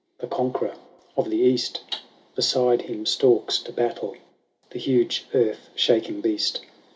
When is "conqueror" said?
0.25-0.73